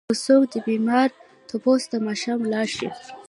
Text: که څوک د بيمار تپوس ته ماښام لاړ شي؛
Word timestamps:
که 0.09 0.15
څوک 0.25 0.43
د 0.53 0.55
بيمار 0.67 1.09
تپوس 1.49 1.83
ته 1.91 1.97
ماښام 2.07 2.39
لاړ 2.51 2.67
شي؛ 2.77 2.89